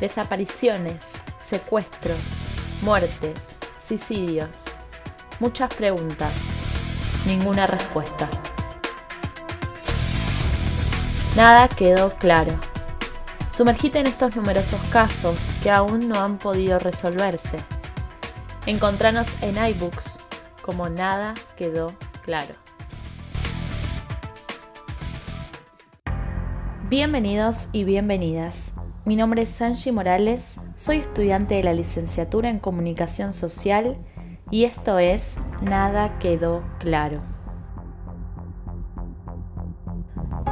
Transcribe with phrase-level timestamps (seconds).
[0.00, 2.44] Desapariciones, secuestros,
[2.82, 4.66] muertes, suicidios.
[5.40, 6.38] Muchas preguntas,
[7.26, 8.28] ninguna respuesta.
[11.34, 12.52] Nada quedó claro.
[13.50, 17.58] Sumergite en estos numerosos casos que aún no han podido resolverse.
[18.66, 20.20] Encontranos en iBooks
[20.62, 21.92] como Nada quedó
[22.24, 22.54] claro.
[26.88, 28.72] Bienvenidos y bienvenidas.
[29.08, 33.96] Mi nombre es Sanji Morales, soy estudiante de la licenciatura en Comunicación Social
[34.50, 37.16] y esto es Nada quedó claro.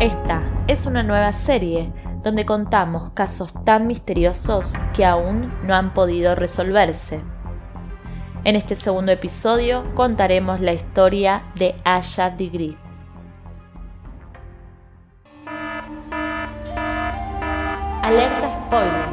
[0.00, 1.92] Esta es una nueva serie
[2.22, 7.20] donde contamos casos tan misteriosos que aún no han podido resolverse.
[8.44, 12.78] En este segundo episodio contaremos la historia de Asha Degree.
[18.06, 19.06] Alerta spoiler.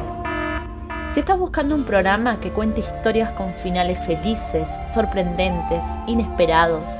[1.10, 6.90] Si estás buscando un programa que cuente historias con finales felices, sorprendentes, inesperados,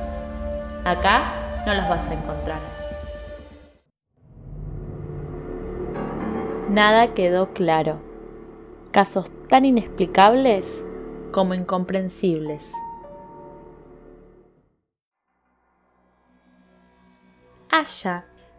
[0.84, 1.32] acá
[1.66, 2.58] no los vas a encontrar.
[6.70, 7.98] Nada quedó claro.
[8.92, 10.86] Casos tan inexplicables
[11.32, 12.72] como incomprensibles.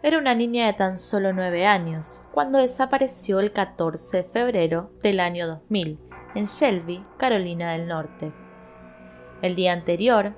[0.06, 5.20] Era una niña de tan solo nueve años cuando desapareció el 14 de febrero del
[5.20, 6.00] año 2000
[6.36, 8.31] en Shelby, Carolina del Norte.
[9.42, 10.36] El día anterior,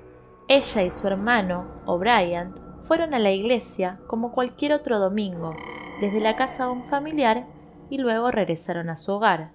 [0.48, 5.54] ella y su hermano, O'Brien, fueron a la iglesia como cualquier otro domingo,
[6.00, 7.44] desde la casa de un familiar
[7.90, 9.50] y luego regresaron a su hogar.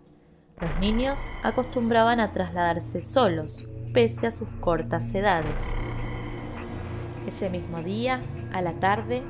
[0.61, 5.81] Los niños acostumbraban a trasladarse solos, pese a sus cortas edades.
[7.25, 8.22] Ese mismo día,
[8.53, 9.23] a la tarde,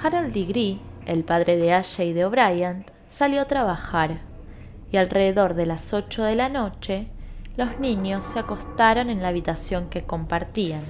[0.00, 4.20] Harold Degree, el padre de Asha y de O'Brien, salió a trabajar
[4.92, 7.08] y alrededor de las ocho de la noche
[7.56, 10.82] los niños se acostaron en la habitación que compartían.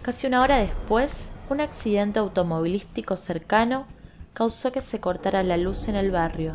[0.00, 3.84] Casi una hora después, un accidente automovilístico cercano
[4.32, 6.54] causó que se cortara la luz en el barrio,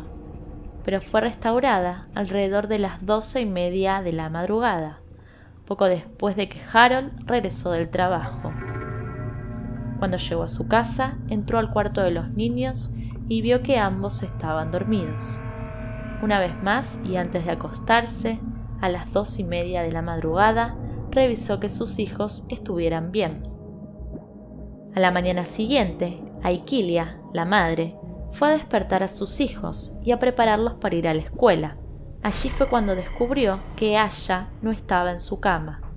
[0.84, 4.98] pero fue restaurada alrededor de las doce y media de la madrugada,
[5.66, 8.52] poco después de que Harold regresó del trabajo.
[9.98, 12.92] Cuando llegó a su casa, entró al cuarto de los niños
[13.28, 15.40] y vio que ambos estaban dormidos.
[16.22, 18.40] Una vez más, y antes de acostarse,
[18.80, 20.76] a las dos y media de la madrugada,
[21.10, 23.42] revisó que sus hijos estuvieran bien.
[24.94, 27.96] A la mañana siguiente, Aikilia, la madre,
[28.30, 31.76] fue a despertar a sus hijos y a prepararlos para ir a la escuela.
[32.22, 35.87] Allí fue cuando descubrió que Aya no estaba en su cama.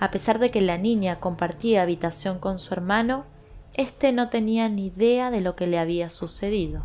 [0.00, 3.24] A pesar de que la niña compartía habitación con su hermano,
[3.74, 6.84] éste no tenía ni idea de lo que le había sucedido.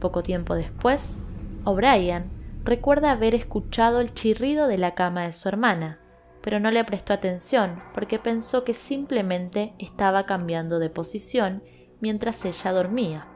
[0.00, 1.22] Poco tiempo después,
[1.64, 2.30] O'Brien
[2.64, 6.00] recuerda haber escuchado el chirrido de la cama de su hermana,
[6.40, 11.62] pero no le prestó atención porque pensó que simplemente estaba cambiando de posición
[12.00, 13.26] mientras ella dormía.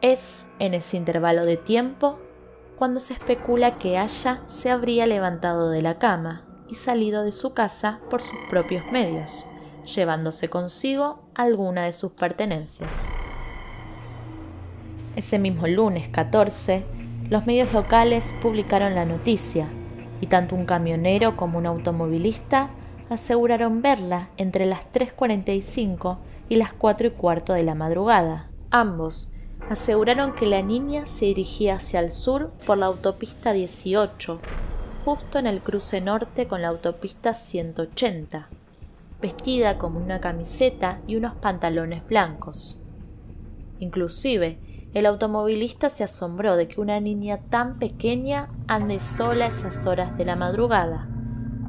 [0.00, 2.18] Es en ese intervalo de tiempo
[2.76, 7.54] cuando se especula que Aya se habría levantado de la cama y salido de su
[7.54, 9.46] casa por sus propios medios,
[9.84, 13.10] llevándose consigo alguna de sus pertenencias.
[15.14, 16.84] Ese mismo lunes 14,
[17.30, 19.68] los medios locales publicaron la noticia
[20.20, 22.70] y tanto un camionero como un automovilista
[23.08, 28.50] aseguraron verla entre las 3.45 y las 4 y cuarto de la madrugada.
[28.70, 29.32] Ambos
[29.70, 34.40] aseguraron que la niña se dirigía hacia el sur por la autopista 18
[35.06, 38.48] justo en el cruce norte con la autopista 180,
[39.22, 42.80] vestida con una camiseta y unos pantalones blancos.
[43.78, 44.58] Inclusive,
[44.94, 50.18] el automovilista se asombró de que una niña tan pequeña ande sola a esas horas
[50.18, 51.06] de la madrugada.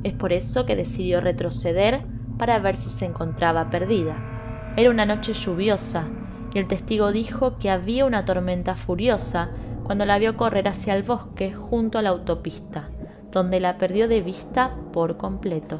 [0.01, 2.05] Es por eso que decidió retroceder
[2.39, 4.73] para ver si se encontraba perdida.
[4.77, 6.07] Era una noche lluviosa
[6.55, 9.51] y el testigo dijo que había una tormenta furiosa
[9.83, 12.89] cuando la vio correr hacia el bosque junto a la autopista
[13.37, 15.79] donde la perdió de vista por completo.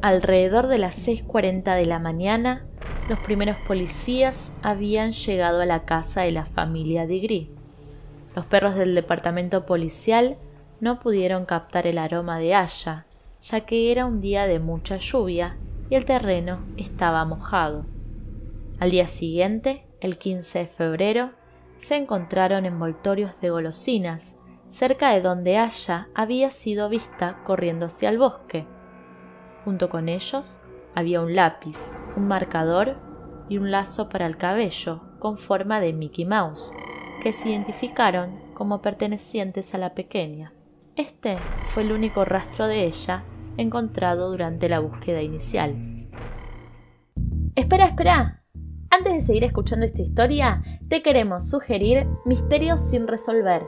[0.00, 2.64] Alrededor de las 6.40 de la mañana,
[3.10, 7.50] los primeros policías habían llegado a la casa de la familia Digri.
[8.34, 10.38] Los perros del departamento policial
[10.80, 13.04] no pudieron captar el aroma de haya,
[13.42, 15.58] ya que era un día de mucha lluvia
[15.90, 17.84] y el terreno estaba mojado.
[18.80, 21.30] Al día siguiente, el 15 de febrero,
[21.76, 28.18] se encontraron envoltorios de golosinas cerca de donde Aya había sido vista corriendo hacia el
[28.18, 28.66] bosque.
[29.64, 30.60] Junto con ellos
[30.94, 32.96] había un lápiz, un marcador
[33.48, 36.74] y un lazo para el cabello con forma de Mickey Mouse,
[37.22, 40.52] que se identificaron como pertenecientes a la pequeña.
[40.96, 43.24] Este fue el único rastro de ella
[43.56, 45.74] encontrado durante la búsqueda inicial.
[47.56, 48.42] Espera, espera.
[48.90, 53.66] Antes de seguir escuchando esta historia, te queremos sugerir Misterios sin resolver,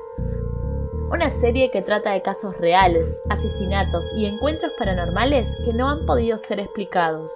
[1.11, 6.37] una serie que trata de casos reales, asesinatos y encuentros paranormales que no han podido
[6.37, 7.32] ser explicados.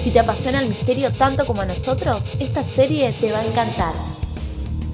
[0.00, 3.92] Si te apasiona el misterio tanto como a nosotros, esta serie te va a encantar.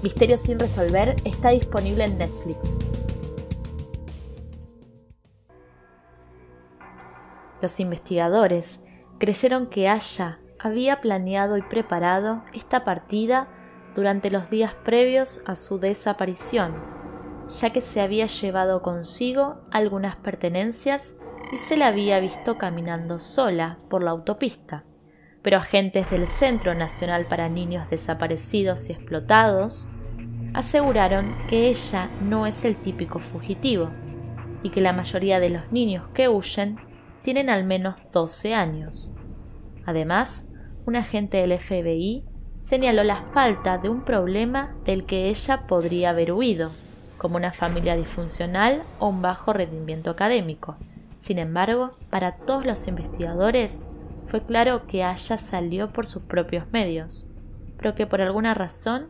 [0.02, 2.78] Misterios sin resolver está disponible en Netflix.
[7.60, 8.80] Los investigadores
[9.18, 13.48] creyeron que Aya había planeado y preparado esta partida
[13.94, 16.97] durante los días previos a su desaparición,
[17.48, 21.16] ya que se había llevado consigo algunas pertenencias
[21.52, 24.84] y se la había visto caminando sola por la autopista.
[25.42, 29.88] Pero agentes del Centro Nacional para Niños Desaparecidos y Explotados
[30.54, 33.90] aseguraron que ella no es el típico fugitivo
[34.62, 36.78] y que la mayoría de los niños que huyen
[37.22, 39.14] tienen al menos 12 años.
[39.86, 40.48] Además,
[40.84, 42.24] un agente del FBI
[42.60, 46.70] señaló la falta de un problema del que ella podría haber huido,
[47.18, 50.76] como una familia disfuncional o un bajo rendimiento académico.
[51.18, 53.86] Sin embargo, para todos los investigadores
[54.26, 57.28] fue claro que Aya salió por sus propios medios,
[57.76, 59.08] pero que por alguna razón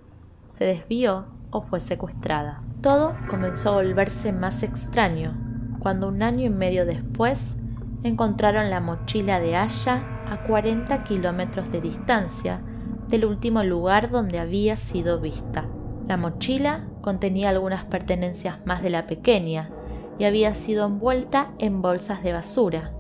[0.48, 2.62] se desvió o fue secuestrada.
[2.82, 5.36] Todo comenzó a volverse más extraño
[5.78, 7.56] cuando un año y medio después
[8.02, 12.60] encontraron la mochila de Aya a 40 kilómetros de distancia
[13.08, 15.66] del último lugar donde había sido vista.
[16.06, 19.70] La mochila contenía algunas pertenencias más de la pequeña
[20.18, 22.92] y había sido envuelta en bolsas de basura.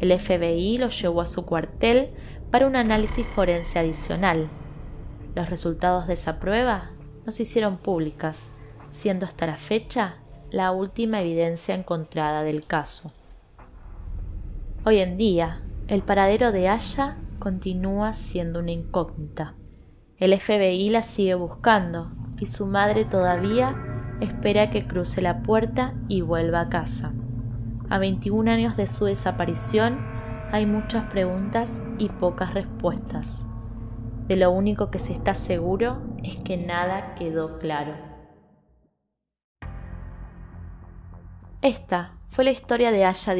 [0.00, 2.10] El FBI lo llevó a su cuartel
[2.50, 4.48] para un análisis forense adicional.
[5.34, 6.90] Los resultados de esa prueba
[7.24, 8.50] no se hicieron públicas,
[8.90, 10.16] siendo hasta la fecha
[10.50, 13.12] la última evidencia encontrada del caso.
[14.84, 19.54] Hoy en día, el paradero de Aya continúa siendo una incógnita.
[20.18, 22.10] El FBI la sigue buscando
[22.40, 23.76] y su madre todavía
[24.20, 27.12] espera que cruce la puerta y vuelva a casa.
[27.88, 29.98] A 21 años de su desaparición
[30.50, 33.46] hay muchas preguntas y pocas respuestas.
[34.26, 37.94] De lo único que se está seguro es que nada quedó claro.
[41.62, 43.34] Esta fue la historia de Aya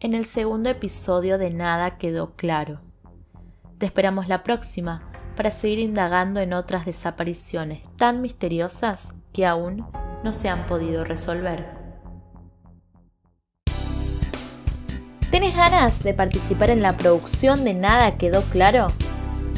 [0.00, 2.80] en el segundo episodio de Nada quedó claro.
[3.78, 9.86] Te esperamos la próxima para seguir indagando en otras desapariciones tan misteriosas que aún
[10.22, 11.80] no se han podido resolver.
[15.30, 18.88] ¿Tienes ganas de participar en la producción de Nada quedó claro?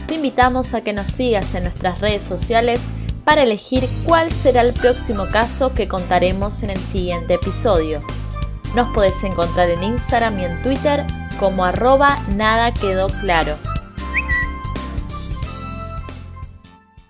[0.07, 2.81] Te invitamos a que nos sigas en nuestras redes sociales
[3.25, 8.03] para elegir cuál será el próximo caso que contaremos en el siguiente episodio.
[8.77, 11.05] Nos podés encontrar en Instagram y en Twitter
[11.41, 13.57] como arroba nada quedó claro